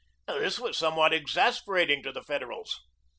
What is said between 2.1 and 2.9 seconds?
the Federals.